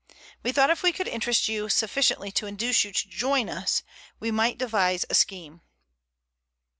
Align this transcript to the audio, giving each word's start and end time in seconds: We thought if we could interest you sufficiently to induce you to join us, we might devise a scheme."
We 0.41 0.51
thought 0.51 0.71
if 0.71 0.81
we 0.81 0.91
could 0.93 1.07
interest 1.07 1.47
you 1.47 1.69
sufficiently 1.69 2.31
to 2.31 2.47
induce 2.47 2.83
you 2.83 2.91
to 2.91 3.07
join 3.07 3.49
us, 3.49 3.83
we 4.19 4.31
might 4.31 4.57
devise 4.57 5.05
a 5.11 5.13
scheme." 5.13 5.61